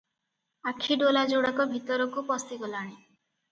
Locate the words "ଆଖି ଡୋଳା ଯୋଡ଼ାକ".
0.71-1.69